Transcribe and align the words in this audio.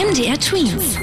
MDR 0.00 0.40
Twins. 0.40 0.96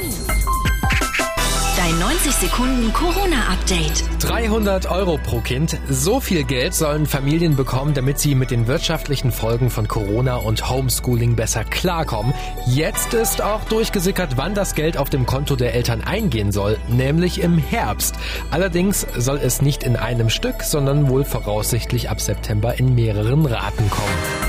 Dein 1.78 2.00
90 2.00 2.32
Sekunden 2.32 2.92
Corona-Update. 2.94 4.04
300 4.22 4.90
Euro 4.90 5.20
pro 5.24 5.40
Kind. 5.40 5.78
So 5.88 6.20
viel 6.20 6.44
Geld 6.44 6.74
sollen 6.74 7.06
Familien 7.06 7.56
bekommen, 7.56 7.94
damit 7.94 8.18
sie 8.18 8.34
mit 8.34 8.50
den 8.50 8.66
wirtschaftlichen 8.66 9.32
Folgen 9.32 9.70
von 9.70 9.88
Corona 9.88 10.38
und 10.38 10.68
Homeschooling 10.68 11.36
besser 11.36 11.64
klarkommen. 11.64 12.34
Jetzt 12.66 13.14
ist 13.14 13.44
auch 13.44 13.64
durchgesickert, 13.66 14.36
wann 14.36 14.56
das 14.56 14.74
Geld 14.74 14.98
auf 14.98 15.12
dem 15.12 15.28
Konto 15.28 15.56
der 15.56 15.76
Eltern 15.76 16.02
eingehen 16.02 16.52
soll, 16.52 16.80
nämlich 16.88 17.40
im 17.40 17.60
Herbst. 17.60 18.16
Allerdings 18.50 19.06
soll 19.16 19.38
es 19.38 19.62
nicht 19.62 19.84
in 19.84 19.96
einem 19.96 20.32
Stück, 20.32 20.64
sondern 20.64 21.08
wohl 21.08 21.24
voraussichtlich 21.24 22.10
ab 22.10 22.20
September 22.20 22.80
in 22.80 22.96
mehreren 22.96 23.46
Raten 23.46 23.92
kommen. 23.92 24.47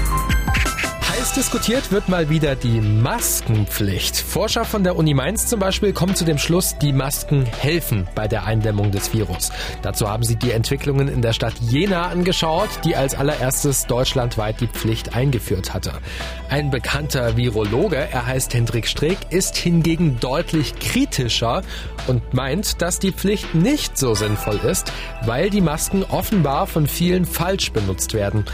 Heiß 1.29 1.35
diskutiert 1.35 1.93
wird 1.93 2.09
mal 2.09 2.31
wieder 2.31 2.57
die 2.57 2.81
Maskenpflicht. 2.81 4.17
Forscher 4.17 4.65
von 4.65 4.83
der 4.83 4.97
Uni 4.97 5.13
Mainz 5.13 5.47
zum 5.47 5.61
Beispiel 5.61 5.93
kommen 5.93 6.15
zu 6.15 6.25
dem 6.25 6.39
Schluss, 6.39 6.77
die 6.81 6.91
Masken 6.91 7.45
helfen 7.45 8.09
bei 8.15 8.27
der 8.27 8.47
Eindämmung 8.47 8.93
des 8.93 9.13
Virus. 9.13 9.51
Dazu 9.83 10.09
haben 10.09 10.23
sie 10.23 10.37
die 10.37 10.53
Entwicklungen 10.53 11.07
in 11.07 11.21
der 11.21 11.35
Stadt 11.35 11.53
Jena 11.61 12.07
angeschaut, 12.07 12.71
die 12.83 12.97
als 12.97 13.15
allererstes 13.15 13.85
deutschlandweit 13.85 14.63
die 14.63 14.69
Pflicht 14.69 15.15
eingeführt 15.15 15.75
hatte. 15.75 15.93
Ein 16.49 16.71
bekannter 16.71 17.37
Virologe, 17.37 18.09
er 18.11 18.27
heißt 18.27 18.55
Hendrik 18.55 18.87
Streeck, 18.89 19.19
ist 19.29 19.55
hingegen 19.59 20.19
deutlich 20.21 20.77
kritischer 20.77 21.61
und 22.07 22.33
meint, 22.33 22.81
dass 22.81 23.01
die 23.01 23.13
Pflicht 23.13 23.55
nicht 23.55 23.99
so 23.99 24.15
sinnvoll 24.15 24.61
ist, 24.67 24.91
weil 25.27 25.51
die 25.51 25.61
Masken 25.61 26.05
offenbar 26.05 26.67
von 26.67 26.87
vielen 26.87 27.27
falsch 27.27 27.73
benutzt 27.73 28.15
werden. 28.15 28.47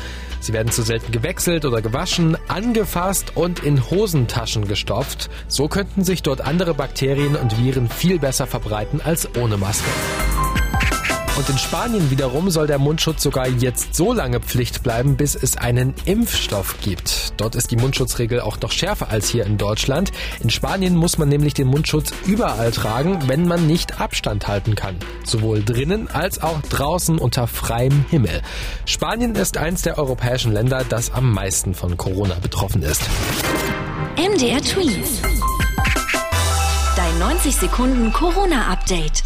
Sie 0.44 0.52
werden 0.52 0.70
zu 0.70 0.82
selten 0.82 1.10
gewechselt 1.10 1.64
oder 1.64 1.80
gewaschen, 1.80 2.36
angefasst 2.48 3.32
und 3.34 3.60
in 3.64 3.90
Hosentaschen 3.90 4.68
gestopft. 4.68 5.30
So 5.48 5.68
könnten 5.68 6.04
sich 6.04 6.22
dort 6.22 6.42
andere 6.42 6.74
Bakterien 6.74 7.34
und 7.34 7.58
Viren 7.58 7.88
viel 7.88 8.18
besser 8.18 8.46
verbreiten 8.46 9.00
als 9.00 9.28
ohne 9.36 9.56
Maske. 9.56 10.63
Und 11.36 11.48
in 11.48 11.58
Spanien 11.58 12.10
wiederum 12.10 12.48
soll 12.48 12.68
der 12.68 12.78
Mundschutz 12.78 13.20
sogar 13.24 13.48
jetzt 13.48 13.96
so 13.96 14.12
lange 14.12 14.38
Pflicht 14.38 14.84
bleiben, 14.84 15.16
bis 15.16 15.34
es 15.34 15.56
einen 15.56 15.92
Impfstoff 16.04 16.76
gibt. 16.80 17.32
Dort 17.38 17.56
ist 17.56 17.72
die 17.72 17.76
Mundschutzregel 17.76 18.40
auch 18.40 18.60
noch 18.60 18.70
schärfer 18.70 19.08
als 19.08 19.30
hier 19.30 19.44
in 19.44 19.58
Deutschland. 19.58 20.12
In 20.40 20.50
Spanien 20.50 20.94
muss 20.94 21.18
man 21.18 21.28
nämlich 21.28 21.52
den 21.52 21.66
Mundschutz 21.66 22.12
überall 22.24 22.70
tragen, 22.70 23.26
wenn 23.26 23.48
man 23.48 23.66
nicht 23.66 24.00
Abstand 24.00 24.46
halten 24.46 24.76
kann. 24.76 24.96
Sowohl 25.24 25.64
drinnen 25.64 26.08
als 26.08 26.40
auch 26.40 26.62
draußen 26.62 27.18
unter 27.18 27.48
freiem 27.48 28.04
Himmel. 28.10 28.40
Spanien 28.86 29.34
ist 29.34 29.56
eins 29.56 29.82
der 29.82 29.98
europäischen 29.98 30.52
Länder, 30.52 30.84
das 30.88 31.12
am 31.12 31.32
meisten 31.32 31.74
von 31.74 31.96
Corona 31.96 32.36
betroffen 32.40 32.82
ist. 32.82 33.02
MDR 34.16 34.62
Tweet. 34.62 35.04
Dein 36.94 37.18
90 37.18 37.56
Sekunden 37.56 38.12
Corona-Update. 38.12 39.24